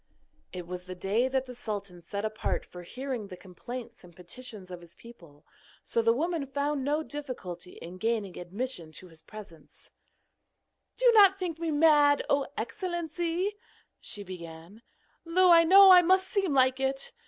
[0.51, 4.71] It was the day that the sultan set apart for hearing the complaints and petitions
[4.71, 5.45] of his people,
[5.83, 9.91] so the woman found no difficulty in gaining admission to his presence.
[10.97, 13.57] [Illustration: LOVE AT FIRST SIGHT] 'Do not think me mad, O Excellency,'
[13.99, 14.81] she began,
[15.23, 17.11] 'though I know I must seem like it.